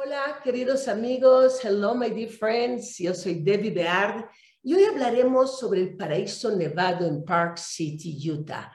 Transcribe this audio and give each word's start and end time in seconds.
Hola, 0.00 0.38
queridos 0.44 0.86
amigos. 0.86 1.58
Hello, 1.64 1.92
my 1.92 2.10
dear 2.10 2.28
friends. 2.28 2.98
Yo 2.98 3.12
soy 3.12 3.42
Debbie 3.42 3.72
Beard 3.72 4.30
y 4.62 4.74
hoy 4.74 4.84
hablaremos 4.84 5.58
sobre 5.58 5.80
el 5.80 5.96
paraíso 5.96 6.54
nevado 6.54 7.04
en 7.04 7.24
Park 7.24 7.58
City, 7.58 8.16
Utah. 8.30 8.70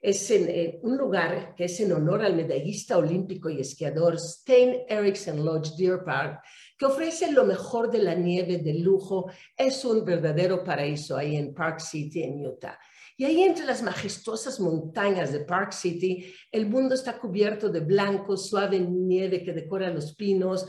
Es 0.00 0.28
en, 0.32 0.48
eh, 0.48 0.80
un 0.82 0.96
lugar 0.96 1.54
que 1.54 1.66
es 1.66 1.78
en 1.78 1.92
honor 1.92 2.22
al 2.22 2.34
medallista 2.34 2.98
olímpico 2.98 3.48
y 3.48 3.60
esquiador 3.60 4.18
Stein 4.18 4.82
Eriksen 4.88 5.44
Lodge 5.44 5.76
Deer 5.78 6.02
Park, 6.02 6.42
que 6.76 6.86
ofrece 6.86 7.30
lo 7.30 7.44
mejor 7.44 7.88
de 7.88 7.98
la 7.98 8.16
nieve 8.16 8.58
de 8.58 8.74
lujo. 8.74 9.30
Es 9.56 9.84
un 9.84 10.04
verdadero 10.04 10.64
paraíso 10.64 11.16
ahí 11.16 11.36
en 11.36 11.54
Park 11.54 11.78
City, 11.78 12.24
en 12.24 12.44
Utah. 12.44 12.80
Y 13.16 13.24
ahí 13.24 13.42
entre 13.42 13.64
las 13.64 13.82
majestuosas 13.82 14.58
montañas 14.58 15.32
de 15.32 15.40
Park 15.40 15.72
City, 15.72 16.34
el 16.50 16.66
mundo 16.66 16.94
está 16.94 17.18
cubierto 17.18 17.68
de 17.68 17.80
blanco, 17.80 18.36
suave 18.36 18.80
nieve 18.80 19.44
que 19.44 19.52
decora 19.52 19.90
los 19.90 20.16
pinos, 20.16 20.66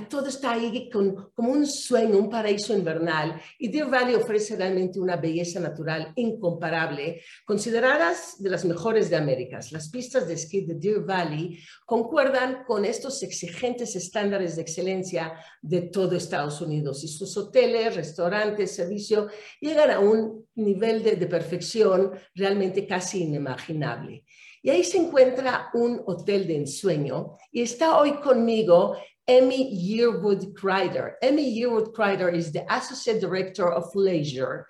todo 0.00 0.28
está 0.28 0.52
ahí 0.52 0.88
con, 0.90 1.30
como 1.34 1.52
un 1.52 1.66
sueño, 1.66 2.18
un 2.18 2.30
paraíso 2.30 2.74
invernal. 2.74 3.40
Y 3.58 3.68
Deer 3.68 3.86
Valley 3.86 4.14
ofrece 4.14 4.56
realmente 4.56 4.98
una 4.98 5.16
belleza 5.16 5.60
natural 5.60 6.12
incomparable, 6.16 7.22
consideradas 7.44 8.36
de 8.38 8.50
las 8.50 8.64
mejores 8.64 9.10
de 9.10 9.16
América. 9.16 9.60
Las 9.70 9.90
pistas 9.90 10.26
de 10.26 10.34
esquí 10.34 10.62
de 10.62 10.74
Deer 10.74 11.00
Valley 11.00 11.58
concuerdan 11.84 12.64
con 12.64 12.84
estos 12.84 13.22
exigentes 13.22 13.94
estándares 13.96 14.56
de 14.56 14.62
excelencia 14.62 15.34
de 15.60 15.82
todo 15.82 16.16
Estados 16.16 16.60
Unidos 16.60 17.04
y 17.04 17.08
sus 17.08 17.36
hoteles, 17.36 17.96
restaurantes, 17.96 18.74
servicio 18.74 19.28
llegan 19.60 19.90
a 19.90 20.00
un 20.00 20.46
nivel 20.54 21.02
de 21.02 21.26
perfección 21.26 22.12
realmente 22.34 22.86
casi 22.86 23.22
inimaginable. 23.22 24.24
Y 24.64 24.70
ahí 24.70 24.82
se 24.82 24.96
encuentra 24.96 25.68
un 25.74 26.02
hotel 26.06 26.46
de 26.46 26.56
ensueño 26.56 27.36
y 27.52 27.60
está 27.60 27.98
hoy 27.98 28.14
conmigo 28.14 28.96
Amy 29.26 29.60
Yearwood 29.74 30.54
Crider. 30.54 31.16
Amy 31.22 31.58
Yearwood 31.58 31.94
Crider 31.94 32.28
is 32.28 32.52
the 32.52 32.64
Associate 32.72 33.20
Director 33.20 33.70
of 33.70 33.94
Leisure. 33.94 34.68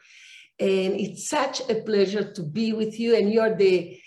And 0.60 0.94
it's 0.94 1.28
such 1.28 1.68
a 1.68 1.82
pleasure 1.82 2.32
to 2.32 2.42
be 2.42 2.72
with 2.72 3.00
you. 3.00 3.16
And 3.16 3.32
you're 3.32 3.56
the, 3.56 3.98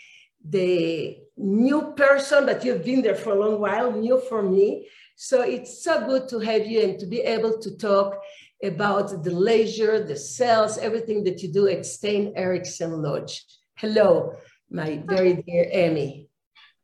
the 0.47 1.17
new 1.35 1.93
person, 1.97 2.45
but 2.45 2.63
you've 2.63 2.85
been 2.85 3.01
there 3.01 3.15
for 3.15 3.31
a 3.31 3.39
long 3.39 3.59
while, 3.59 3.91
new 3.91 4.19
for 4.29 4.41
me. 4.41 4.87
So 5.15 5.41
it's 5.41 5.83
so 5.83 6.05
good 6.05 6.29
to 6.29 6.39
have 6.39 6.65
you 6.65 6.81
and 6.83 6.99
to 6.99 7.05
be 7.05 7.21
able 7.21 7.59
to 7.59 7.77
talk 7.77 8.17
about 8.63 9.23
the 9.23 9.31
leisure, 9.31 10.03
the 10.03 10.15
sales, 10.15 10.77
everything 10.77 11.23
that 11.25 11.41
you 11.41 11.51
do 11.51 11.67
at 11.67 11.85
Stein 11.85 12.33
Eriksen 12.35 13.01
Lodge. 13.01 13.43
Hello, 13.75 14.33
my 14.69 15.03
very 15.05 15.43
dear 15.43 15.67
Amy. 15.71 16.29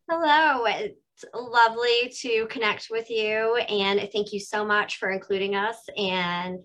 Hello 0.10 0.66
lovely 1.34 2.12
to 2.22 2.48
connect 2.48 2.88
with 2.90 3.10
you. 3.10 3.56
And 3.56 4.10
thank 4.12 4.34
you 4.34 4.40
so 4.40 4.66
much 4.66 4.98
for 4.98 5.12
including 5.12 5.56
us 5.56 5.78
and 5.98 6.60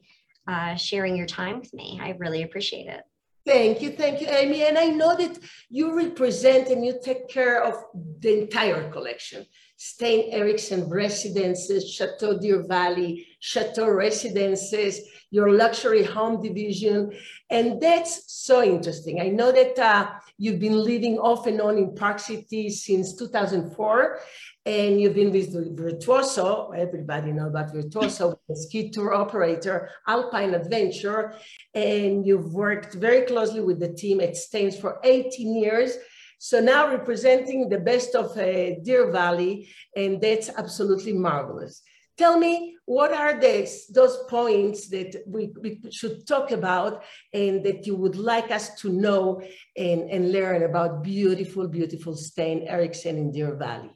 uh, 0.47 0.75
sharing 0.75 1.17
your 1.17 1.27
time 1.27 1.61
with 1.61 1.73
me. 1.75 1.99
I 2.03 2.11
really 2.19 2.43
appreciate 2.43 2.87
it. 2.87 3.03
Thank 3.47 3.81
you, 3.81 3.91
thank 3.93 4.21
you, 4.21 4.27
Amy. 4.29 4.65
And 4.65 4.77
I 4.77 4.87
know 4.87 5.17
that 5.17 5.39
you 5.71 5.97
represent 5.97 6.69
and 6.69 6.85
you 6.85 7.01
take 7.03 7.29
care 7.29 7.63
of 7.63 7.83
the 8.21 8.43
entire 8.43 8.91
collection. 8.91 9.47
Stein 9.79 10.25
Eriksen 10.33 10.89
Residences, 10.91 11.91
Chateau 11.91 12.39
Deer 12.39 12.65
Valley, 12.67 13.27
Chateau 13.41 13.89
Residences, 13.89 15.01
your 15.31 15.53
luxury 15.53 16.05
home 16.05 16.43
division. 16.43 17.13
And 17.51 17.81
that's 17.81 18.33
so 18.33 18.63
interesting. 18.63 19.21
I 19.21 19.29
know 19.29 19.53
that 19.53 19.79
uh, 19.79 20.11
you've 20.39 20.61
been 20.61 20.79
living 20.79 21.19
off 21.19 21.47
and 21.47 21.61
on 21.61 21.79
in 21.79 21.95
Park 21.95 22.19
City 22.19 22.71
since 22.71 23.15
2004 23.17 24.21
and 24.69 25.01
you've 25.01 25.15
been 25.15 25.33
with 25.33 25.79
Virtuoso, 25.79 26.73
everybody 26.73 27.33
know 27.33 27.47
about 27.47 27.73
Virtuoso, 27.73 28.39
the 28.49 28.55
ski 28.55 28.91
tour 28.91 29.15
operator, 29.15 29.89
Alpine 30.07 30.53
Adventure, 30.53 31.33
and 31.73 32.27
you've 32.27 32.53
worked 32.53 32.93
very 32.93 33.23
closely 33.23 33.63
with 33.63 33.81
the 33.81 33.93
team 33.95 34.21
at 34.21 34.37
Steins 34.37 34.79
for 34.79 35.01
18 35.05 35.57
years. 35.57 35.97
So 36.39 36.61
now 36.61 36.91
representing 36.91 37.71
the 37.71 37.79
best 37.79 38.15
of 38.15 38.37
uh, 38.37 38.79
Deer 38.83 39.11
Valley, 39.11 39.71
and 39.97 40.21
that's 40.21 40.51
absolutely 40.51 41.15
marvelous. 41.15 41.83
Tell 42.19 42.37
me, 42.37 42.77
what 42.85 43.13
are 43.13 43.39
these, 43.39 43.87
those 43.87 44.19
points 44.29 44.89
that 44.89 45.23
we, 45.25 45.53
we 45.61 45.81
should 45.91 46.27
talk 46.27 46.51
about 46.51 47.05
and 47.33 47.65
that 47.65 47.87
you 47.87 47.95
would 47.95 48.17
like 48.17 48.51
us 48.51 48.75
to 48.81 48.89
know 48.89 49.41
and, 49.77 50.11
and 50.11 50.33
learn 50.33 50.65
about 50.65 51.05
beautiful, 51.05 51.69
beautiful 51.69 52.17
Stein 52.17 52.65
Eriksen 52.67 53.17
in 53.17 53.31
Deer 53.31 53.55
Valley? 53.55 53.91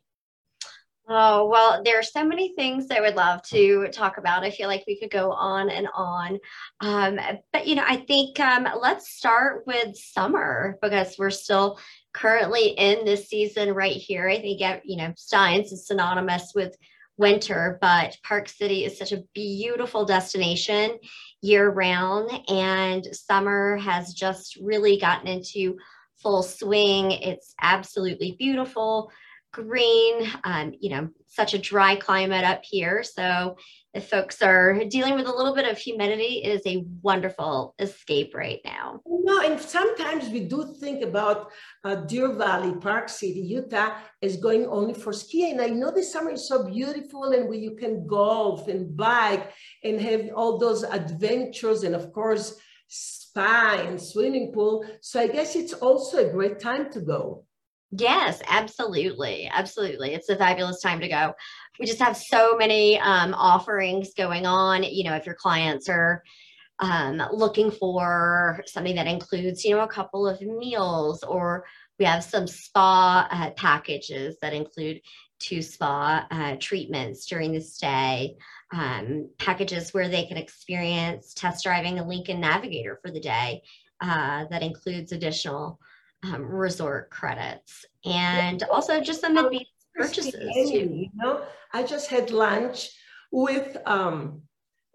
Oh, 1.09 1.49
well, 1.49 1.83
there 1.85 1.99
are 1.99 2.05
so 2.05 2.25
many 2.25 2.55
things 2.55 2.87
I 2.91 3.01
would 3.01 3.17
love 3.17 3.43
to 3.49 3.89
talk 3.89 4.19
about. 4.19 4.45
I 4.45 4.51
feel 4.51 4.69
like 4.69 4.85
we 4.87 5.01
could 5.01 5.11
go 5.11 5.33
on 5.33 5.69
and 5.69 5.89
on. 5.93 6.39
Um, 6.81 7.19
but, 7.53 7.67
you 7.67 7.75
know, 7.75 7.85
I 7.85 7.97
think 7.97 8.39
um, 8.39 8.69
let's 8.81 9.11
start 9.11 9.67
with 9.67 9.97
summer 9.97 10.79
because 10.81 11.17
we're 11.19 11.31
still 11.31 11.81
currently 12.13 12.69
in 12.69 13.05
this 13.05 13.29
season 13.29 13.75
right 13.75 13.97
here. 13.97 14.29
I 14.29 14.41
think, 14.41 14.61
you 14.85 14.97
know, 14.97 15.13
Steins 15.17 15.73
is 15.73 15.89
synonymous 15.89 16.53
with 16.55 16.77
winter, 17.17 17.79
but 17.81 18.17
Park 18.25 18.49
City 18.49 18.85
is 18.85 18.99
such 18.99 19.13
a 19.13 19.23
beautiful 19.35 20.05
destination 20.05 20.99
year 21.41 21.71
round. 21.71 22.31
And 22.49 23.05
summer 23.15 23.77
has 23.79 24.15
just 24.15 24.57
really 24.57 24.99
gotten 24.99 25.29
into 25.29 25.77
full 26.23 26.43
swing. 26.43 27.13
It's 27.13 27.55
absolutely 27.61 28.37
beautiful 28.39 29.11
green, 29.53 30.27
um, 30.45 30.73
you 30.81 30.91
know, 30.91 31.09
such 31.27 31.55
a 31.55 31.59
dry 31.59 31.97
climate 31.97 32.45
up 32.45 32.63
here. 32.65 33.03
So 33.03 33.57
if 33.95 34.09
folks 34.09 34.41
are 34.41 34.85
dealing 34.89 35.17
with 35.17 35.27
a 35.27 35.33
little 35.33 35.55
bit 35.55 35.69
of 35.69 35.77
humidity, 35.77 36.43
it 36.45 36.49
is 36.49 36.63
a 36.67 36.85
wonderful 37.03 37.75
escape 37.79 38.35
right 38.35 38.61
now. 38.65 39.01
No, 39.07 39.41
and 39.41 39.61
sometimes 39.61 40.31
we 40.31 40.41
do 40.41 40.75
think 40.81 41.03
about 41.03 41.51
uh, 41.85 41.97
Deer 41.97 42.33
Valley, 42.33 42.75
Park 42.81 43.09
City, 43.09 43.41
Utah 43.41 43.99
is 44.23 44.37
going 44.37 44.67
only 44.67 44.95
for 44.95 45.13
skiing. 45.13 45.61
I 45.61 45.69
know 45.69 45.91
the 45.91 46.03
summer 46.03 46.31
is 46.31 46.49
so 46.49 46.65
beautiful 46.65 47.25
and 47.33 47.49
where 47.49 47.59
you 47.59 47.77
can 47.77 48.07
golf 48.07 48.69
and 48.69 48.97
bike 48.97 49.53
and 49.85 50.01
have 50.01 50.31
all 50.35 50.59
those 50.59 50.85
adventures 50.85 51.83
and 51.83 51.95
of 51.95 52.13
course, 52.13 52.57
spa 52.89 53.85
and 53.87 54.01
swimming 54.01 54.53
pool. 54.53 54.85
So 55.01 55.21
I 55.21 55.27
guess 55.27 55.55
it's 55.55 55.73
also 55.75 56.27
a 56.27 56.33
great 56.33 56.59
time 56.59 56.91
to 56.93 57.01
go. 57.01 57.45
Yes, 57.95 58.41
absolutely. 58.49 59.51
Absolutely. 59.53 60.15
It's 60.15 60.31
a 60.31 60.37
fabulous 60.37 60.81
time 60.81 60.99
to 61.01 61.09
go. 61.09 61.35
We 61.79 61.85
just 61.85 61.99
have 62.01 62.17
so 62.17 62.57
many 62.57 62.99
um, 62.99 63.35
offerings 63.35 64.15
going 64.15 64.47
on. 64.47 64.83
You 64.83 65.05
know, 65.05 65.15
if 65.15 65.27
your 65.27 65.35
clients 65.35 65.91
are 65.91 66.23
um, 66.79 67.23
looking 67.33 67.71
for 67.71 68.63
something 68.67 68.95
that 68.97 69.07
includes, 69.07 69.65
you 69.65 69.77
know, 69.77 69.83
a 69.83 69.89
couple 69.89 70.27
of 70.27 70.41
meals, 70.41 71.23
or 71.23 71.65
we 71.99 72.07
have 72.07 72.25
some 72.25 72.47
spa 72.47 73.29
uh, 73.31 73.51
packages 73.51 74.37
that 74.41 74.55
include 74.55 75.01
two 75.39 75.61
spa 75.61 76.27
uh, 76.31 76.57
treatments 76.59 77.27
during 77.27 77.53
the 77.53 77.61
stay, 77.61 78.37
um, 78.73 79.29
packages 79.39 79.93
where 79.93 80.09
they 80.09 80.25
can 80.25 80.39
experience 80.39 81.35
test 81.35 81.63
driving 81.65 81.99
a 81.99 82.07
Lincoln 82.09 82.41
Navigator 82.41 82.99
for 83.03 83.11
the 83.11 83.21
day 83.21 83.63
uh, 84.01 84.47
that 84.51 84.63
includes 84.63 85.13
additional 85.13 85.79
um, 86.25 86.45
resort 86.45 87.11
credits 87.11 87.85
and 88.05 88.63
also 88.65 89.01
just 89.01 89.21
some 89.21 89.37
advanced 89.37 89.67
purchases 89.95 90.35
too. 90.35 90.91
You 90.95 91.11
know, 91.15 91.43
I 91.73 91.83
just 91.83 92.09
had 92.09 92.31
lunch 92.31 92.91
with 93.31 93.77
um, 93.87 94.43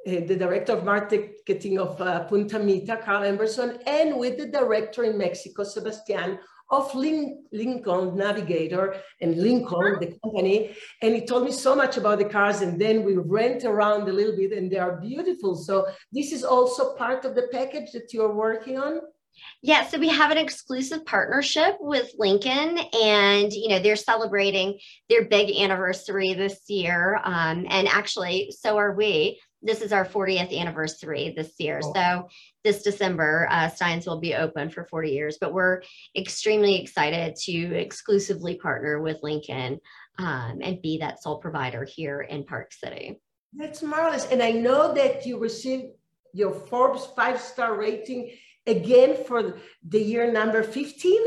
eh, 0.05 0.25
the 0.25 0.35
director 0.35 0.73
of 0.73 0.85
marketing 0.85 1.79
of 1.79 1.99
uh, 2.01 2.23
Punta 2.25 2.59
Mita, 2.59 2.97
Carl 2.97 3.23
Emerson, 3.23 3.79
and 3.85 4.17
with 4.17 4.37
the 4.37 4.47
director 4.47 5.03
in 5.03 5.17
Mexico, 5.17 5.63
Sebastian, 5.63 6.39
of 6.69 6.93
Lin 6.93 7.45
Lincoln 7.51 8.15
Navigator 8.17 8.95
and 9.21 9.37
Lincoln, 9.37 9.99
the 9.99 10.17
company. 10.21 10.75
And 11.01 11.15
he 11.15 11.25
told 11.25 11.45
me 11.45 11.51
so 11.51 11.75
much 11.75 11.97
about 11.97 12.19
the 12.19 12.25
cars. 12.25 12.61
And 12.61 12.79
then 12.79 13.03
we 13.03 13.17
went 13.17 13.63
around 13.63 14.07
a 14.09 14.13
little 14.13 14.35
bit 14.35 14.51
and 14.51 14.69
they 14.69 14.77
are 14.77 14.99
beautiful. 14.99 15.55
So 15.55 15.87
this 16.11 16.31
is 16.31 16.43
also 16.43 16.95
part 16.95 17.23
of 17.23 17.35
the 17.35 17.47
package 17.51 17.91
that 17.93 18.13
you're 18.13 18.33
working 18.33 18.77
on? 18.77 18.99
Yeah, 19.61 19.87
so 19.87 19.99
we 19.99 20.09
have 20.09 20.31
an 20.31 20.37
exclusive 20.37 21.05
partnership 21.05 21.77
with 21.79 22.11
Lincoln, 22.17 22.79
and 22.93 23.51
you 23.51 23.69
know 23.69 23.79
they're 23.79 23.95
celebrating 23.95 24.79
their 25.09 25.25
big 25.25 25.55
anniversary 25.55 26.33
this 26.33 26.61
year, 26.67 27.19
um, 27.23 27.65
and 27.69 27.87
actually, 27.87 28.51
so 28.51 28.77
are 28.77 28.93
we. 28.93 29.39
This 29.63 29.81
is 29.81 29.91
our 29.91 30.05
40th 30.05 30.55
anniversary 30.55 31.33
this 31.35 31.53
year. 31.57 31.81
Oh. 31.83 31.93
So 31.93 32.27
this 32.63 32.83
December, 32.83 33.47
uh, 33.49 33.69
Steins 33.69 34.05
will 34.05 34.19
be 34.19 34.35
open 34.35 34.69
for 34.69 34.85
40 34.85 35.09
years, 35.09 35.37
but 35.41 35.53
we're 35.53 35.81
extremely 36.15 36.79
excited 36.79 37.35
to 37.45 37.75
exclusively 37.75 38.55
partner 38.55 39.01
with 39.01 39.17
Lincoln 39.23 39.79
um, 40.19 40.59
and 40.61 40.81
be 40.81 40.99
that 40.99 41.21
sole 41.21 41.39
provider 41.39 41.83
here 41.83 42.21
in 42.21 42.43
Park 42.45 42.71
City. 42.71 43.19
That's 43.53 43.81
marvelous, 43.81 44.27
and 44.31 44.43
I 44.43 44.51
know 44.51 44.93
that 44.93 45.25
you 45.25 45.39
received 45.39 45.93
your 46.33 46.53
Forbes 46.53 47.07
five 47.15 47.41
star 47.41 47.75
rating 47.75 48.31
again 48.67 49.23
for 49.25 49.57
the 49.87 50.01
year 50.01 50.31
number 50.31 50.63
15? 50.63 51.21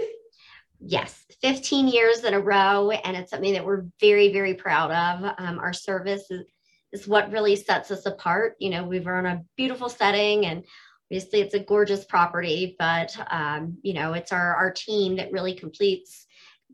Yes, 0.80 1.24
15 1.42 1.88
years 1.88 2.24
in 2.24 2.34
a 2.34 2.40
row. 2.40 2.90
And 2.90 3.16
it's 3.16 3.30
something 3.30 3.54
that 3.54 3.64
we're 3.64 3.84
very, 4.00 4.32
very 4.32 4.54
proud 4.54 4.90
of. 4.90 5.34
Um, 5.38 5.58
our 5.58 5.72
service 5.72 6.30
is, 6.30 6.46
is 6.92 7.08
what 7.08 7.32
really 7.32 7.56
sets 7.56 7.90
us 7.90 8.06
apart. 8.06 8.56
You 8.58 8.70
know, 8.70 8.84
we're 8.84 9.18
in 9.18 9.26
a 9.26 9.42
beautiful 9.56 9.88
setting 9.88 10.46
and 10.46 10.64
obviously 11.06 11.40
it's 11.40 11.54
a 11.54 11.60
gorgeous 11.60 12.04
property, 12.04 12.76
but 12.78 13.14
um, 13.30 13.78
you 13.82 13.94
know, 13.94 14.12
it's 14.12 14.32
our 14.32 14.54
our 14.54 14.70
team 14.70 15.16
that 15.16 15.32
really 15.32 15.54
completes 15.54 16.26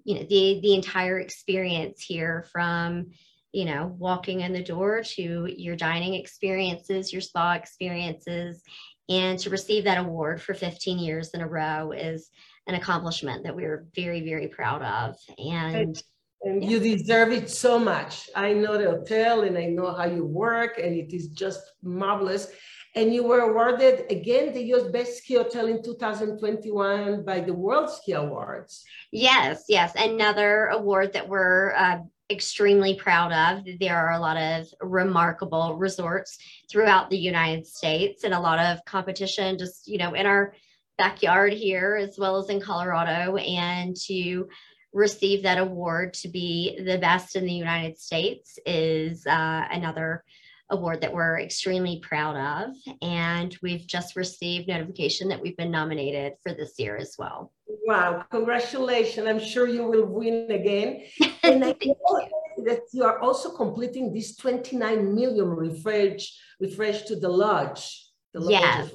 you 0.07 0.15
know 0.15 0.23
the 0.23 0.61
the 0.63 0.75
entire 0.75 1.19
experience 1.19 2.01
here 2.01 2.47
from 2.53 3.11
you 3.53 3.65
know 3.65 3.95
walking 3.99 4.41
in 4.41 4.53
the 4.53 4.63
door 4.63 5.03
to 5.03 5.53
your 5.57 5.75
dining 5.75 6.15
experiences 6.15 7.13
your 7.13 7.21
spa 7.21 7.55
experiences 7.55 8.63
and 9.09 9.39
to 9.41 9.51
receive 9.51 9.85
that 9.85 9.99
award 9.99 10.41
for 10.41 10.55
15 10.55 10.99
years 10.99 11.31
in 11.31 11.41
a 11.41 11.49
row 11.49 11.93
is 11.93 12.31
an 12.67 12.75
accomplishment 12.75 13.45
that 13.45 13.55
we're 13.55 13.87
very 13.95 14.21
very 14.23 14.49
proud 14.49 14.83
of 14.83 15.17
and 15.39 16.03
and 16.43 16.65
you 16.65 16.79
deserve 16.79 17.33
it 17.33 17.51
so 17.51 17.79
much. 17.79 18.31
I 18.35 18.53
know 18.53 18.79
the 18.79 18.91
hotel 18.91 19.43
and 19.43 19.59
I 19.59 19.67
know 19.67 19.93
how 19.93 20.05
you 20.05 20.25
work, 20.25 20.79
and 20.79 20.95
it 20.95 21.13
is 21.13 21.29
just 21.29 21.61
marvelous. 21.83 22.53
And 22.95 23.13
you 23.13 23.25
were 23.25 23.41
awarded 23.41 24.11
again 24.11 24.55
the 24.55 24.63
US 24.75 24.85
Best 24.85 25.19
Ski 25.19 25.35
Hotel 25.35 25.67
in 25.67 25.83
2021 25.83 27.25
by 27.25 27.41
the 27.41 27.53
World 27.53 27.91
Ski 27.91 28.13
Awards. 28.13 28.85
Yes, 29.13 29.65
yes. 29.69 29.93
Another 29.97 30.67
award 30.67 31.13
that 31.15 31.29
we're 31.29 31.75
uh, 31.75 31.99
extremely 32.31 32.95
proud 32.95 33.33
of. 33.33 33.65
There 33.79 33.97
are 33.97 34.13
a 34.13 34.21
lot 34.21 34.37
of 34.37 34.67
remarkable 34.81 35.77
resorts 35.77 36.39
throughout 36.71 37.11
the 37.11 37.19
United 37.19 37.67
States 37.67 38.25
and 38.25 38.35
a 38.35 38.41
lot 38.41 38.59
of 38.59 38.85
competition 38.85 39.59
just, 39.59 39.87
you 39.87 39.99
know, 39.99 40.15
in 40.15 40.27
our 40.27 40.55
backyard 40.99 41.53
here 41.53 41.97
as 41.97 42.19
well 42.19 42.39
as 42.39 42.49
in 42.51 42.61
Colorado. 42.61 43.37
And 43.37 43.97
to 44.07 44.49
receive 44.93 45.43
that 45.43 45.59
award 45.59 46.15
to 46.15 46.29
be 46.29 46.81
the 46.85 46.99
best 46.99 47.37
in 47.37 47.45
the 47.45 47.53
United 47.53 47.99
States 47.99 48.59
is 48.65 49.27
uh, 49.27 49.65
another 49.71 50.25
award 50.71 51.01
that 51.01 51.13
we're 51.13 51.39
extremely 51.39 52.01
proud 52.01 52.37
of. 52.37 52.75
And 53.03 53.57
we've 53.63 53.87
just 53.87 54.17
received 54.17 54.69
notification 54.69 55.29
that 55.29 55.41
we've 55.41 55.57
been 55.57 55.71
nominated 55.71 56.35
for 56.43 56.53
this 56.53 56.75
year 56.79 56.97
as 56.97 57.15
well. 57.19 57.53
Wow, 57.85 58.25
congratulations. 58.31 59.27
I'm 59.27 59.41
sure 59.41 59.69
you 59.69 59.85
will 59.87 60.07
win 60.07 60.51
again. 60.51 61.03
And 61.43 61.65
I 61.65 61.77
know 61.85 62.29
that 62.65 62.81
you 62.93 63.05
are 63.05 63.21
also 63.21 63.51
completing 63.51 64.13
this 64.13 64.35
29 64.37 65.15
million 65.15 65.49
refresh, 65.49 66.37
refresh 66.59 67.03
to 67.03 67.17
the 67.17 67.29
lodge. 67.29 68.05
The 68.35 68.41
lodge 68.41 68.51
yes. 68.51 68.91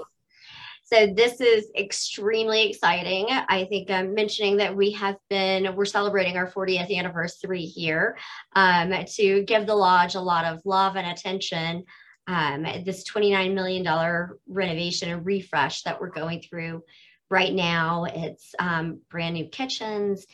So 0.91 1.07
this 1.07 1.39
is 1.39 1.71
extremely 1.77 2.69
exciting. 2.69 3.27
I 3.29 3.65
think 3.69 3.89
I'm 3.89 4.13
mentioning 4.13 4.57
that 4.57 4.75
we 4.75 4.91
have 4.91 5.15
been, 5.29 5.73
we're 5.77 5.85
celebrating 5.85 6.35
our 6.35 6.51
40th 6.51 6.93
anniversary 6.93 7.63
here 7.63 8.17
um, 8.57 8.93
to 9.15 9.43
give 9.43 9.65
the 9.65 9.75
lodge 9.75 10.15
a 10.15 10.19
lot 10.19 10.43
of 10.43 10.59
love 10.65 10.97
and 10.97 11.07
attention. 11.07 11.85
Um, 12.27 12.63
this 12.83 13.09
$29 13.09 13.53
million 13.53 14.29
renovation 14.49 15.11
and 15.11 15.25
refresh 15.25 15.83
that 15.83 16.01
we're 16.01 16.09
going 16.09 16.41
through 16.41 16.83
right 17.31 17.53
now. 17.53 18.05
It's 18.13 18.53
um, 18.59 18.99
brand 19.09 19.33
new 19.33 19.47
kitchens, 19.47 20.27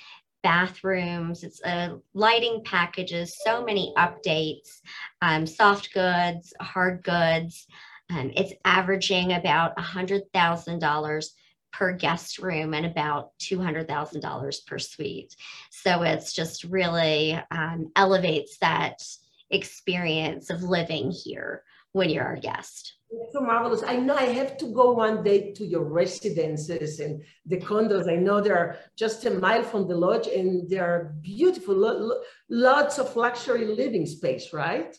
bathrooms, 0.44 1.44
it's 1.44 1.62
uh, 1.64 1.98
lighting 2.14 2.64
packages, 2.66 3.38
so 3.46 3.64
many 3.64 3.94
updates, 3.98 4.82
um, 5.22 5.46
soft 5.46 5.94
goods, 5.94 6.54
hard 6.60 7.04
goods. 7.04 7.68
Um, 8.10 8.32
it's 8.36 8.54
averaging 8.66 9.34
about 9.34 9.78
$100,000 9.78 11.26
per 11.72 11.94
guest 11.94 12.40
room 12.40 12.74
and 12.74 12.86
about 12.86 13.38
$200,000 13.40 14.66
per 14.66 14.80
suite. 14.80 15.36
So 15.70 16.02
it's 16.02 16.34
just 16.34 16.64
really 16.64 17.40
um, 17.52 17.92
elevates 17.96 18.58
that 18.60 19.04
experience 19.52 20.50
of 20.50 20.64
living 20.64 21.12
here 21.12 21.64
when 21.98 22.10
you're 22.10 22.24
our 22.24 22.38
guest. 22.38 22.94
It's 23.10 23.34
so 23.34 23.42
marvelous. 23.42 23.84
I 23.84 23.98
know 23.98 24.16
I 24.16 24.26
have 24.26 24.58
to 24.58 24.74
go 24.74 24.92
one 24.92 25.24
day 25.24 25.54
to 25.54 25.66
your 25.66 25.86
residences 25.86 27.00
and 27.00 27.24
the 27.46 27.58
condos. 27.58 28.12
I 28.12 28.16
know 28.16 28.42
they're 28.42 28.78
just 28.98 29.26
a 29.26 29.32
mile 29.32 29.64
from 29.64 29.88
the 29.88 29.96
lodge 29.96 30.28
and 30.28 30.70
they're 30.70 31.16
beautiful, 31.22 32.22
lots 32.50 33.00
of 33.00 33.16
luxury 33.16 33.66
living 33.66 34.06
space, 34.06 34.52
right? 34.54 34.96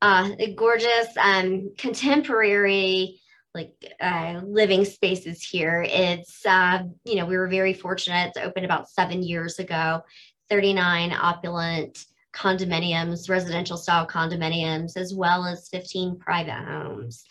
uh, 0.00 0.30
gorgeous 0.56 1.08
um, 1.20 1.72
contemporary 1.78 3.20
like 3.54 3.72
uh, 4.00 4.40
living 4.44 4.84
spaces 4.84 5.42
here. 5.42 5.84
It's 5.86 6.44
uh, 6.46 6.84
you 7.04 7.16
know 7.16 7.26
we 7.26 7.36
were 7.36 7.48
very 7.48 7.74
fortunate 7.74 8.32
to 8.34 8.42
open 8.42 8.64
about 8.64 8.88
seven 8.88 9.22
years 9.22 9.58
ago. 9.58 10.02
Thirty 10.48 10.72
nine 10.72 11.12
opulent 11.12 12.04
condominiums, 12.32 13.28
residential 13.28 13.76
style 13.76 14.06
condominiums, 14.06 14.96
as 14.96 15.14
well 15.14 15.44
as 15.46 15.68
fifteen 15.68 16.18
private 16.18 16.52
homes. 16.52 17.24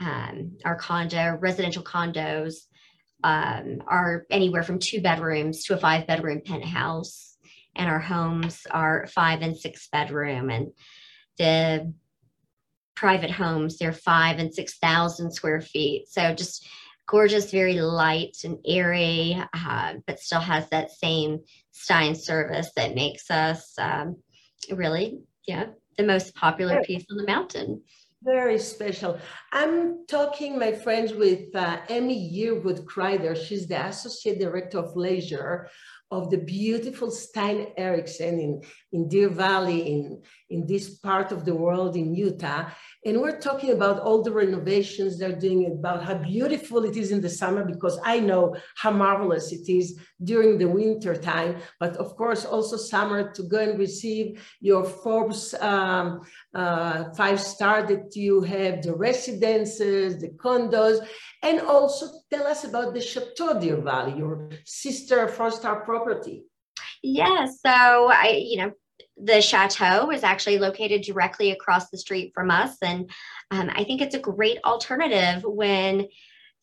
Um, 0.00 0.58
our 0.64 0.76
condo 0.76 1.38
residential 1.40 1.82
condos 1.82 2.66
um, 3.24 3.82
are 3.86 4.26
anywhere 4.30 4.62
from 4.62 4.78
two 4.78 5.00
bedrooms 5.00 5.64
to 5.64 5.74
a 5.74 5.78
five 5.78 6.06
bedroom 6.06 6.42
penthouse, 6.44 7.36
and 7.74 7.88
our 7.88 8.00
homes 8.00 8.66
are 8.70 9.06
five 9.06 9.42
and 9.42 9.56
six 9.56 9.88
bedroom 9.88 10.50
and 10.50 10.72
the 11.38 11.92
private 12.96 13.30
homes. 13.30 13.78
They're 13.78 13.92
five 13.92 14.38
and 14.38 14.52
6,000 14.52 15.30
square 15.30 15.60
feet. 15.60 16.08
So 16.08 16.34
just 16.34 16.66
gorgeous, 17.06 17.52
very 17.52 17.74
light 17.80 18.38
and 18.42 18.58
airy, 18.66 19.40
uh, 19.54 19.94
but 20.06 20.18
still 20.18 20.40
has 20.40 20.68
that 20.70 20.90
same 20.90 21.40
Stein 21.70 22.14
service 22.14 22.70
that 22.74 22.94
makes 22.94 23.30
us 23.30 23.74
um, 23.78 24.16
really, 24.70 25.20
yeah, 25.46 25.66
the 25.96 26.04
most 26.04 26.34
popular 26.34 26.82
piece 26.82 27.04
on 27.10 27.16
the 27.16 27.26
mountain. 27.26 27.82
Very 28.22 28.58
special. 28.58 29.20
I'm 29.52 30.06
talking, 30.06 30.58
my 30.58 30.72
friends, 30.72 31.12
with 31.12 31.54
uh, 31.54 31.78
Amy 31.88 32.32
Yearwood 32.34 32.84
Crider. 32.86 33.36
She's 33.36 33.68
the 33.68 33.86
Associate 33.86 34.38
Director 34.38 34.78
of 34.78 34.96
Leisure 34.96 35.68
of 36.10 36.30
the 36.30 36.38
beautiful 36.38 37.10
Stein 37.10 37.68
Eriksen 37.76 38.38
in, 38.38 38.62
in 38.92 39.08
Deer 39.08 39.28
Valley, 39.28 39.92
in, 39.92 40.22
in 40.50 40.66
this 40.66 40.98
part 40.98 41.32
of 41.32 41.44
the 41.44 41.54
world 41.54 41.96
in 41.96 42.14
Utah. 42.14 42.68
And 43.04 43.20
we're 43.20 43.38
talking 43.38 43.72
about 43.72 44.00
all 44.00 44.22
the 44.22 44.32
renovations 44.32 45.18
they're 45.18 45.38
doing, 45.38 45.66
about 45.66 46.04
how 46.04 46.14
beautiful 46.14 46.84
it 46.84 46.96
is 46.96 47.10
in 47.10 47.20
the 47.20 47.28
summer, 47.28 47.64
because 47.64 47.98
I 48.04 48.20
know 48.20 48.56
how 48.76 48.90
marvelous 48.90 49.52
it 49.52 49.68
is 49.68 49.98
during 50.22 50.58
the 50.58 50.68
winter 50.68 51.14
time. 51.16 51.56
But 51.78 51.96
of 51.96 52.16
course, 52.16 52.44
also 52.44 52.76
summer 52.76 53.32
to 53.32 53.42
go 53.44 53.58
and 53.58 53.78
receive 53.78 54.44
your 54.60 54.84
Forbes 54.84 55.54
um, 55.54 56.22
uh, 56.54 57.12
five 57.14 57.40
star 57.40 57.86
that 57.86 58.14
you 58.14 58.40
have, 58.42 58.82
the 58.82 58.94
residences, 58.94 60.20
the 60.20 60.30
condos, 60.30 61.06
and 61.42 61.60
also 61.60 62.06
tell 62.30 62.46
us 62.46 62.64
about 62.64 62.94
the 62.94 63.00
Chateau 63.00 63.60
Deer 63.60 63.80
Valley, 63.80 64.18
your 64.18 64.50
sister 64.64 65.28
four 65.28 65.50
star 65.50 65.84
property. 65.84 66.44
Yeah, 67.02 67.46
so 67.46 67.70
I, 67.70 68.42
you 68.44 68.58
know, 68.58 68.72
the 69.16 69.40
chateau 69.40 70.10
is 70.10 70.22
actually 70.22 70.58
located 70.58 71.02
directly 71.02 71.50
across 71.50 71.88
the 71.88 71.98
street 71.98 72.32
from 72.34 72.50
us. 72.50 72.76
And 72.82 73.10
um, 73.50 73.70
I 73.74 73.84
think 73.84 74.00
it's 74.00 74.14
a 74.14 74.20
great 74.20 74.58
alternative 74.64 75.42
when 75.44 76.06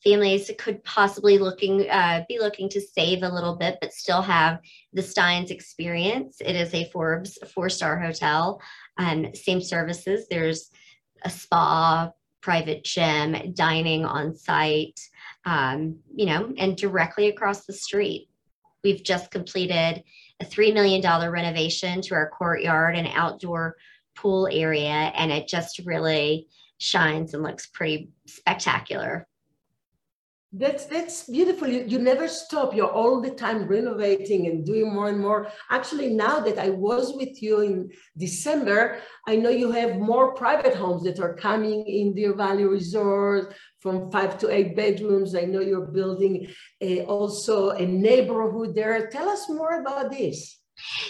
families 0.04 0.52
could 0.58 0.84
possibly 0.84 1.38
looking 1.38 1.90
uh, 1.90 2.24
be 2.28 2.38
looking 2.38 2.70
to 2.70 2.82
save 2.82 3.24
a 3.24 3.30
little 3.30 3.56
bit, 3.56 3.78
but 3.82 3.94
still 3.94 4.22
have 4.22 4.60
the 4.92 5.02
Steins 5.02 5.50
experience. 5.50 6.42
It 6.42 6.56
is 6.56 6.74
a 6.74 6.90
Forbes 6.92 7.38
four-star 7.54 8.00
hotel. 8.00 8.62
Um, 8.98 9.34
same 9.34 9.62
services. 9.62 10.28
There's 10.30 10.70
a 11.24 11.30
spa, 11.30 12.12
private 12.42 12.84
gym, 12.84 13.54
dining 13.54 14.06
on 14.06 14.36
site, 14.36 15.00
um, 15.46 16.00
you 16.14 16.26
know, 16.26 16.54
and 16.58 16.76
directly 16.76 17.30
across 17.30 17.66
the 17.66 17.74
street. 17.74 18.30
We've 18.84 19.04
just 19.04 19.32
completed 19.32 20.04
a 20.44 20.46
$3 20.46 20.74
million 20.74 21.02
renovation 21.32 22.02
to 22.02 22.16
our 22.16 22.30
courtyard 22.30 22.96
and 22.96 23.08
outdoor 23.14 23.76
pool 24.16 24.48
area, 24.52 25.12
and 25.16 25.32
it 25.32 25.48
just 25.48 25.80
really 25.86 26.48
shines 26.78 27.34
and 27.34 27.44
looks 27.44 27.68
pretty 27.68 28.12
spectacular. 28.28 29.28
That's 30.56 30.86
that's 30.86 31.24
beautiful. 31.24 31.68
You, 31.68 31.84
you 31.88 31.98
never 31.98 32.28
stop. 32.28 32.76
You're 32.76 32.92
all 32.92 33.20
the 33.20 33.32
time 33.32 33.68
renovating 33.68 34.46
and 34.46 34.64
doing 34.64 34.94
more 34.94 35.10
and 35.10 35.20
more. 35.20 35.48
Actually, 35.72 36.14
now 36.14 36.42
that 36.42 36.60
I 36.60 36.70
was 36.70 37.16
with 37.16 37.42
you 37.42 37.62
in 37.62 37.90
December, 38.16 39.00
I 39.28 39.36
know 39.36 39.50
you 39.50 39.72
have 39.72 39.98
more 39.98 40.36
private 40.36 40.76
homes 40.76 41.04
that 41.06 41.20
are 41.20 41.34
coming 41.34 41.88
in 41.88 42.14
Deer 42.14 42.36
Valley 42.36 42.66
Resort 42.66 43.56
from 43.80 44.12
five 44.12 44.38
to 44.40 44.52
eight 44.52 44.76
bedrooms. 44.76 45.34
I 45.34 45.46
know 45.46 45.60
you're 45.60 45.88
building 45.88 46.48
a, 46.82 47.04
also 47.06 47.72
a 47.72 47.86
neighborhood 47.88 48.76
there. 48.76 49.08
Tell 49.08 49.30
us 49.30 49.50
more 49.50 49.82
about 49.82 50.12
this. 50.12 50.60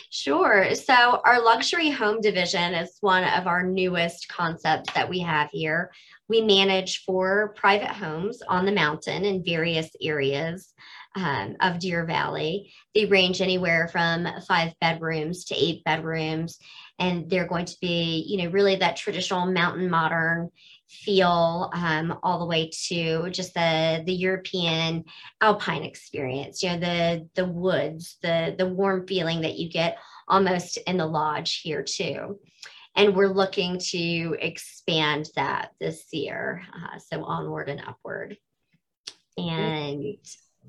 Sure. 0.10 0.75
So, 0.75 1.22
our 1.25 1.41
luxury 1.41 1.89
home 1.89 2.22
division 2.22 2.74
is 2.74 2.98
one 3.01 3.24
of 3.24 3.48
our 3.48 3.63
newest 3.63 4.27
concepts 4.27 4.93
that 4.93 5.10
we 5.10 5.20
have 5.20 5.50
here. 5.51 5.91
We 6.29 6.41
manage 6.41 7.03
four 7.05 7.53
private 7.55 7.89
homes 7.91 8.41
on 8.48 8.65
the 8.65 8.72
mountain 8.72 9.25
in 9.25 9.43
various 9.43 9.89
areas. 10.01 10.74
um, 11.15 11.55
of 11.62 11.79
Deer 11.79 12.05
Valley. 12.05 12.74
They 12.96 13.05
range 13.05 13.41
anywhere 13.41 13.88
from 13.88 14.27
five 14.48 14.74
bedrooms 14.82 15.46
to 15.46 15.55
eight 15.55 15.84
bedrooms, 15.84 16.58
and 17.00 17.29
they're 17.29 17.48
going 17.48 17.65
to 17.65 17.77
be, 17.82 18.25
you 18.27 18.43
know, 18.43 18.51
really 18.51 18.77
that 18.77 18.98
traditional 18.98 19.46
mountain 19.46 19.89
modern 19.89 20.50
feel 20.93 21.69
um, 21.73 22.17
all 22.23 22.39
the 22.39 22.45
way 22.45 22.69
to 22.88 23.29
just 23.29 23.53
the 23.53 24.03
the 24.05 24.13
European 24.13 25.03
alpine 25.41 25.83
experience. 25.83 26.63
You 26.63 26.69
know, 26.69 26.79
the 26.79 27.29
the 27.35 27.45
woods, 27.45 28.17
the 28.21 28.55
the 28.57 28.67
warm 28.67 29.07
feeling 29.07 29.41
that 29.41 29.57
you 29.57 29.69
get 29.69 29.97
almost 30.27 30.77
in 30.77 30.97
the 30.97 31.05
lodge 31.05 31.62
here 31.62 31.83
too. 31.83 32.39
And 32.95 33.15
we're 33.15 33.33
looking 33.33 33.79
to 33.89 34.38
expand 34.39 35.29
that 35.35 35.71
this 35.79 36.05
year, 36.12 36.63
uh, 36.73 37.00
so 37.00 37.23
onward 37.23 37.67
and 37.67 37.81
upward. 37.81 38.38
And 39.35 40.15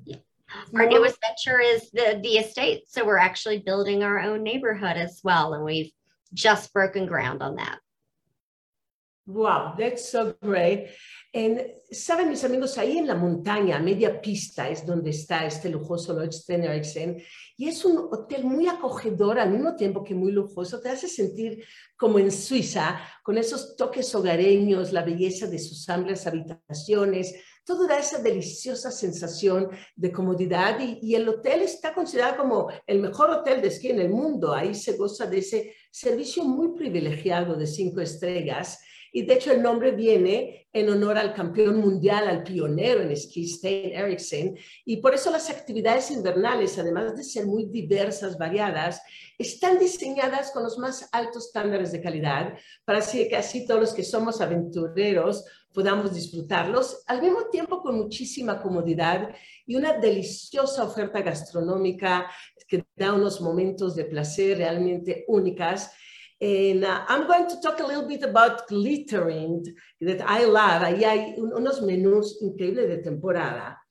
yeah. 0.03 0.17
our 0.73 0.87
newest 0.87 1.19
venture 1.21 1.59
is 1.59 1.91
the 1.91 2.19
the 2.23 2.37
estate. 2.37 2.85
So 2.87 3.05
we're 3.05 3.19
actually 3.19 3.59
building 3.59 4.03
our 4.03 4.19
own 4.19 4.41
neighborhood 4.41 4.97
as 4.97 5.21
well, 5.23 5.53
and 5.53 5.63
we've 5.63 5.91
just 6.33 6.73
broken 6.73 7.05
ground 7.05 7.43
on 7.43 7.55
that. 7.57 7.79
Wow, 9.27 9.73
that's 9.75 10.11
so 10.11 10.37
great. 10.39 10.89
And 11.33 11.59
saben 11.89 12.29
mis 12.29 12.43
amigos, 12.43 12.77
ahí 12.77 12.99
en 12.99 13.07
la 13.07 13.15
montaña, 13.15 13.77
a 13.77 13.79
media 13.79 14.21
pista, 14.21 14.69
es 14.69 14.85
donde 14.85 15.09
está 15.09 15.47
este 15.47 15.67
lujoso 15.69 16.13
Lodge 16.13 16.33
Sten 16.33 16.63
Eriksen. 16.63 17.23
Y 17.57 17.67
es 17.67 17.83
un 17.83 17.97
hotel 17.97 18.43
muy 18.43 18.67
acogedor, 18.67 19.39
al 19.39 19.49
mismo 19.49 19.75
tiempo 19.75 20.03
que 20.03 20.13
muy 20.13 20.31
lujoso. 20.31 20.79
Te 20.79 20.89
hace 20.89 21.07
sentir 21.07 21.63
como 21.97 22.19
en 22.19 22.31
Suiza, 22.31 23.01
con 23.23 23.39
esos 23.39 23.75
toques 23.75 24.13
hogareños, 24.13 24.93
la 24.93 25.01
belleza 25.01 25.47
de 25.47 25.57
sus 25.57 25.89
amplias 25.89 26.27
habitaciones, 26.27 27.33
toda 27.65 27.97
esa 27.97 28.21
deliciosa 28.21 28.91
sensación 28.91 29.69
de 29.95 30.11
comodidad. 30.11 30.79
Y, 30.79 30.99
y 31.01 31.15
el 31.15 31.27
hotel 31.27 31.61
está 31.61 31.95
considerado 31.95 32.37
como 32.37 32.69
el 32.85 32.99
mejor 32.99 33.31
hotel 33.31 33.59
de 33.59 33.69
esquí 33.69 33.89
en 33.89 34.01
el 34.01 34.09
mundo. 34.09 34.53
Ahí 34.53 34.75
se 34.75 34.95
goza 34.95 35.25
de 35.25 35.39
ese 35.39 35.73
servicio 35.89 36.43
muy 36.43 36.77
privilegiado 36.77 37.55
de 37.55 37.65
cinco 37.65 38.01
estrellas 38.01 38.79
y 39.15 39.21
de 39.21 39.35
hecho 39.35 39.53
el 39.53 39.63
nombre 39.63 39.91
viene 39.91 40.67
en 40.73 40.89
honor 40.89 41.17
al 41.17 41.33
campeón 41.33 41.77
mundial, 41.77 42.27
al 42.27 42.43
pionero 42.43 43.01
en 43.01 43.11
esquí, 43.11 43.47
Stein 43.47 43.93
Eriksen, 43.93 44.57
y 44.83 44.97
por 44.97 45.13
eso 45.13 45.31
las 45.31 45.49
actividades 45.49 46.11
invernales, 46.11 46.77
además 46.77 47.15
de 47.15 47.23
ser 47.23 47.45
muy 47.45 47.67
diversas, 47.67 48.37
variadas, 48.37 49.01
están 49.37 49.79
diseñadas 49.79 50.51
con 50.51 50.63
los 50.63 50.77
más 50.77 51.07
altos 51.13 51.45
estándares 51.45 51.93
de 51.93 52.01
calidad 52.01 52.55
para 52.83 52.99
que 52.99 53.37
así 53.37 53.65
todos 53.65 53.79
los 53.79 53.93
que 53.93 54.03
somos 54.03 54.41
aventureros 54.41 55.45
podamos 55.73 56.13
disfrutarlos, 56.13 57.01
al 57.07 57.21
mismo 57.21 57.45
tiempo 57.49 57.81
con 57.81 57.95
muchísima 57.95 58.61
comodidad 58.61 59.29
y 59.65 59.77
una 59.77 59.93
deliciosa 59.93 60.83
oferta 60.83 61.21
gastronómica 61.21 62.29
que 62.67 62.83
da 62.93 63.13
unos 63.13 63.39
momentos 63.39 63.95
de 63.95 64.03
placer 64.03 64.57
realmente 64.57 65.23
únicas 65.29 65.93
And 66.41 66.83
uh, 66.83 67.05
I'm 67.07 67.27
going 67.27 67.47
to 67.47 67.61
talk 67.61 67.79
a 67.79 67.85
little 67.85 68.07
bit 68.07 68.23
about 68.23 68.67
glittering 68.67 69.63
that 70.01 70.21
I 70.21 70.45
love. 70.45 70.83
Ahí 70.83 71.03
hay 71.03 71.35
unos 71.37 71.81
menús 71.81 72.37
increíbles 72.41 72.89
de 72.89 72.97
temporada. 72.97 73.81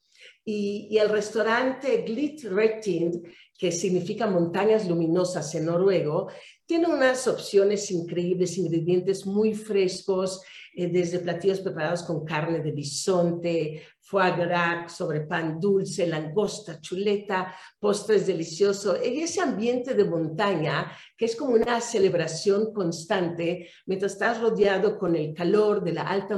Y, 0.44 0.88
y 0.90 0.98
el 0.98 1.08
restaurante 1.08 2.04
Glittering, 2.06 3.22
que 3.58 3.72
significa 3.72 4.26
montañas 4.26 4.86
luminosas 4.86 5.54
en 5.54 5.64
noruego, 5.64 6.28
tiene 6.66 6.86
unas 6.86 7.26
opciones 7.26 7.90
increíbles, 7.90 8.58
ingredientes 8.58 9.24
muy 9.24 9.54
frescos, 9.54 10.42
eh, 10.76 10.88
desde 10.88 11.20
platillos 11.20 11.60
preparados 11.60 12.02
con 12.02 12.24
carne 12.24 12.60
de 12.60 12.72
bisonte, 12.72 13.82
foie 14.00 14.36
gras 14.36 14.92
sobre 14.92 15.22
pan 15.22 15.58
dulce, 15.58 16.06
langosta, 16.06 16.80
chuleta, 16.80 17.54
postres 17.78 18.26
deliciosos. 18.26 18.98
En 19.02 19.18
ese 19.18 19.40
ambiente 19.40 19.94
de 19.94 20.04
montaña, 20.04 20.92
que 21.16 21.24
es 21.24 21.36
como 21.36 21.54
una 21.54 21.80
celebración 21.80 22.72
constante, 22.72 23.68
mientras 23.86 24.12
estás 24.12 24.40
rodeado 24.40 24.98
con 24.98 25.16
el 25.16 25.32
calor 25.32 25.82
de 25.82 25.92
la 25.92 26.02
alta, 26.02 26.36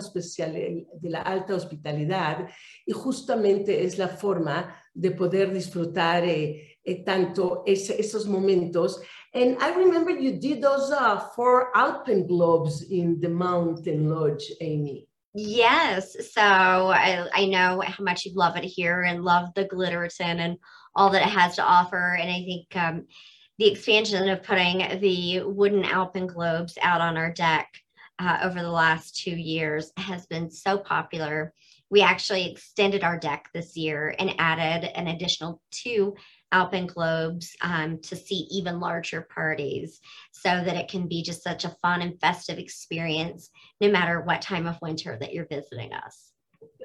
hospitalidad, 1.57 2.47
y 2.85 2.93
justamente 2.93 3.85
es 3.85 3.99
la 3.99 4.09
forma 4.09 4.83
de 4.95 5.11
poder 5.11 5.53
disfrutar 5.53 6.25
eh, 6.25 6.76
eh, 6.87 7.03
tanto 7.05 7.65
esos 7.67 8.27
momentos 8.27 9.01
And 9.37 9.59
I 9.61 9.75
remember 9.75 10.11
you 10.13 10.41
did 10.41 10.63
those 10.63 10.91
uh, 10.91 11.21
four 11.37 11.71
Alpenglobes 11.77 12.91
in 12.91 13.21
the 13.21 13.29
Mountain 13.29 14.09
Lodge, 14.09 14.51
Amy. 14.63 15.09
Yes. 15.35 16.17
So 16.33 16.41
I, 16.41 17.29
I 17.35 17.45
know 17.45 17.83
how 17.85 18.03
much 18.03 18.25
you 18.25 18.33
love 18.35 18.57
it 18.57 18.65
here 18.65 19.03
and 19.03 19.23
love 19.23 19.51
the 19.55 19.67
Glitretind 19.67 20.39
and 20.39 20.57
all 20.95 21.11
that 21.11 21.21
it 21.21 21.29
has 21.29 21.57
to 21.57 21.63
offer. 21.63 22.17
And 22.19 22.31
I 22.31 22.45
think 22.47 22.75
um, 22.77 23.07
the 23.59 23.71
expansion 23.71 24.27
of 24.31 24.43
putting 24.43 25.01
the 25.01 25.43
wooden 25.43 25.83
Alpenglobes 25.83 26.79
out 26.81 27.03
on 27.03 27.19
our 27.19 27.31
deck 27.31 27.69
uh, 28.19 28.39
over 28.43 28.63
the 28.63 28.71
last 28.71 29.17
two 29.17 29.37
years 29.37 29.93
has 29.99 30.25
been 30.25 30.51
so 30.51 30.79
popular. 30.79 31.53
We 31.91 32.01
actually 32.01 32.51
extended 32.51 33.05
our 33.05 33.19
deck 33.19 33.51
this 33.53 33.77
year 33.77 34.15
and 34.19 34.35
added 34.39 34.91
an 34.97 35.09
additional 35.09 35.61
two 35.71 36.17
Alpenglobes 36.53 37.51
um, 37.61 37.99
to 38.03 38.17
see 38.17 38.47
even 38.51 38.81
larger 38.81 39.23
parties 39.35 40.01
so 40.33 40.49
that 40.49 40.77
it 40.77 40.89
can 40.89 41.09
be 41.09 41.23
just 41.23 41.43
such 41.43 41.65
a 41.65 41.77
fun 41.83 42.03
and 42.03 42.21
festive 42.21 42.59
experience 42.59 43.51
no 43.81 43.91
matter 43.91 44.21
what 44.21 44.43
time 44.43 44.67
of 44.67 44.81
winter 44.81 45.17
that 45.21 45.33
you're 45.33 45.47
visiting 45.47 45.93
us. 45.93 46.33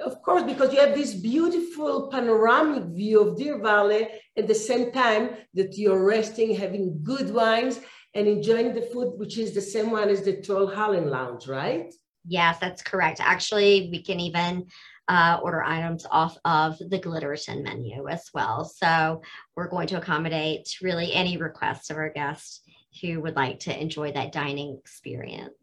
Of 0.03 0.21
course, 0.23 0.43
because 0.43 0.73
you 0.73 0.79
have 0.79 0.95
this 0.95 1.13
beautiful 1.13 2.09
panoramic 2.09 2.83
view 2.85 3.21
of 3.21 3.37
Deer 3.37 3.59
Valley 3.59 4.07
at 4.37 4.47
the 4.47 4.55
same 4.55 4.91
time 4.91 5.31
that 5.53 5.77
you're 5.77 6.03
resting, 6.03 6.55
having 6.55 6.99
good 7.03 7.31
wines, 7.33 7.79
and 8.13 8.27
enjoying 8.27 8.73
the 8.73 8.81
food, 8.81 9.13
which 9.17 9.37
is 9.37 9.53
the 9.53 9.61
same 9.61 9.91
one 9.91 10.09
as 10.09 10.23
the 10.23 10.37
Trollhallen 10.37 11.09
Lounge, 11.09 11.47
right? 11.47 11.93
Yes, 12.27 12.57
that's 12.59 12.81
correct. 12.81 13.19
Actually, 13.21 13.89
we 13.91 14.03
can 14.03 14.19
even 14.19 14.67
uh, 15.11 15.41
order 15.43 15.61
items 15.61 16.05
off 16.09 16.37
of 16.45 16.77
the 16.79 16.97
Glitretind 16.97 17.63
menu 17.63 18.07
as 18.07 18.29
well. 18.33 18.63
So 18.63 19.21
we're 19.57 19.67
going 19.67 19.87
to 19.87 19.97
accommodate 19.97 20.69
really 20.81 21.11
any 21.13 21.35
requests 21.35 21.89
of 21.89 21.97
our 21.97 22.09
guests 22.09 22.61
who 23.01 23.19
would 23.19 23.35
like 23.35 23.59
to 23.61 23.77
enjoy 23.77 24.13
that 24.13 24.31
dining 24.31 24.77
experience. 24.79 25.53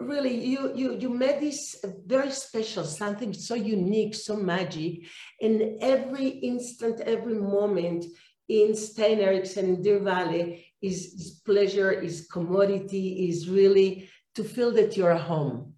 Really, 0.00 0.34
you 0.34 0.72
you 0.74 0.96
you 0.98 1.10
made 1.10 1.40
this 1.40 1.76
very 2.06 2.30
special, 2.30 2.84
something 2.84 3.34
so 3.34 3.54
unique, 3.54 4.14
so 4.14 4.34
magic. 4.34 5.04
In 5.40 5.78
every 5.82 6.28
instant, 6.28 7.00
every 7.00 7.34
moment 7.34 8.06
in 8.48 8.74
Stein 8.74 9.20
Eriksen 9.20 9.66
in 9.66 9.82
Deer 9.82 10.00
Valley 10.00 10.72
is, 10.80 10.98
is 11.18 11.42
pleasure, 11.44 11.92
is 11.92 12.26
commodity, 12.32 13.28
is 13.28 13.48
really 13.48 14.08
to 14.34 14.42
feel 14.42 14.72
that 14.72 14.96
you're 14.96 15.14
home 15.14 15.71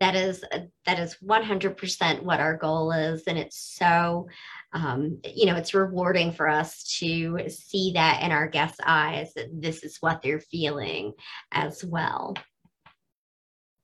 that 0.00 0.14
is 0.14 0.44
that 0.86 0.98
is 0.98 1.16
100% 1.24 2.22
what 2.22 2.40
our 2.40 2.56
goal 2.56 2.92
is 2.92 3.24
and 3.26 3.38
it's 3.38 3.58
so 3.76 4.28
um, 4.72 5.18
you 5.24 5.46
know 5.46 5.56
it's 5.56 5.74
rewarding 5.74 6.32
for 6.32 6.48
us 6.48 6.98
to 6.98 7.48
see 7.48 7.92
that 7.94 8.22
in 8.22 8.30
our 8.30 8.48
guests 8.48 8.78
eyes 8.84 9.32
that 9.34 9.48
this 9.52 9.82
is 9.82 9.98
what 10.00 10.22
they're 10.22 10.40
feeling 10.40 11.14
as 11.52 11.84
well. 11.84 12.34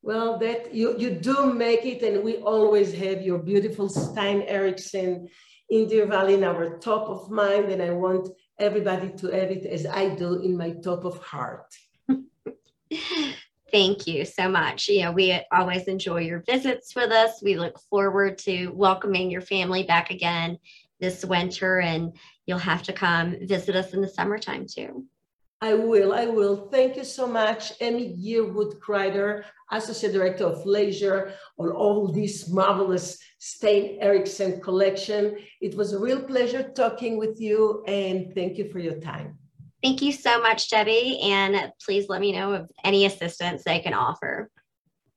Well 0.02 0.38
that 0.38 0.75
you 0.75 0.97
you 0.99 1.11
do 1.11 1.52
make 1.52 1.85
it 1.87 2.02
and 2.02 2.23
we 2.23 2.37
always 2.37 2.92
have 2.92 3.23
your 3.23 3.38
beautiful 3.38 3.88
stein 3.88 4.42
eriksen 4.42 5.28
in 5.71 5.88
deer 5.88 6.06
valley 6.06 6.35
in 6.35 6.44
our 6.44 6.78
top 6.78 7.09
of 7.09 7.30
mind 7.30 7.71
and 7.71 7.83
i 7.83 7.90
want 7.90 8.28
everybody 8.59 9.11
to 9.11 9.26
have 9.28 9.50
it 9.50 9.64
as 9.66 9.87
i 9.87 10.09
do 10.14 10.40
in 10.42 10.56
my 10.56 10.71
top 10.83 11.04
of 11.04 11.18
heart 11.18 11.75
thank 13.74 14.06
you 14.06 14.24
so 14.24 14.48
much. 14.48 14.86
You 14.86 15.02
know, 15.02 15.10
we 15.10 15.36
always 15.50 15.88
enjoy 15.88 16.20
your 16.20 16.44
visits 16.46 16.94
with 16.94 17.10
us. 17.10 17.42
We 17.42 17.56
look 17.56 17.76
forward 17.90 18.38
to 18.46 18.68
welcoming 18.68 19.32
your 19.32 19.40
family 19.40 19.82
back 19.82 20.10
again 20.10 20.58
this 21.00 21.24
winter, 21.24 21.80
and 21.80 22.16
you'll 22.46 22.58
have 22.58 22.84
to 22.84 22.92
come 22.92 23.34
visit 23.42 23.74
us 23.74 23.92
in 23.92 24.00
the 24.00 24.06
summertime 24.06 24.66
too. 24.72 25.04
I 25.60 25.74
will, 25.74 26.12
I 26.12 26.26
will. 26.26 26.68
Thank 26.68 26.96
you 26.96 27.02
so 27.02 27.26
much, 27.26 27.72
Amy 27.80 28.16
Yearwood 28.16 28.78
Crider, 28.78 29.44
Associate 29.72 30.12
Director 30.12 30.44
of 30.44 30.64
Leisure, 30.64 31.32
on 31.58 31.70
all 31.70 32.12
this 32.12 32.48
marvelous 32.48 33.18
Stein 33.38 33.98
Eriksen 34.00 34.60
collection. 34.60 35.36
It 35.60 35.74
was 35.74 35.92
a 35.92 35.98
real 35.98 36.22
pleasure 36.22 36.62
talking 36.62 37.18
with 37.18 37.40
you, 37.40 37.82
and 37.88 38.32
thank 38.36 38.56
you 38.56 38.70
for 38.70 38.78
your 38.78 39.00
time. 39.00 39.36
Thank 39.84 40.00
you 40.00 40.12
so 40.12 40.40
much, 40.40 40.70
Deby. 40.70 41.22
And 41.24 41.70
please 41.84 42.08
let 42.08 42.22
me 42.22 42.32
know 42.32 42.54
of 42.54 42.70
any 42.82 43.04
assistance 43.04 43.64
they 43.64 43.80
can 43.80 43.92
offer. 43.92 44.48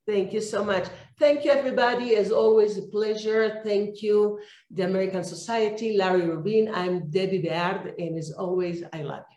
Thank 0.06 0.34
you 0.34 0.42
so 0.42 0.62
much. 0.62 0.88
Thank 1.18 1.46
you, 1.46 1.52
everybody. 1.52 2.18
As 2.18 2.34
always, 2.34 2.78
a 2.78 2.82
pleasure. 2.82 3.62
Thank 3.64 4.04
you, 4.04 4.42
the 4.70 4.84
American 4.84 5.24
Society, 5.24 5.96
Larry 5.96 6.28
Rubin. 6.28 6.76
I'm 6.76 7.10
Deby 7.10 7.48
Bard, 7.48 7.94
and 7.98 8.18
as 8.18 8.32
always, 8.32 8.84
I 8.92 9.04
love 9.04 9.24
you. 9.32 9.37